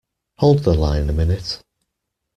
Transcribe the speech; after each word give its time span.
Hold 0.39 0.63
the 0.63 0.73
line 0.73 1.11
a 1.11 1.13
minute. 1.13 1.61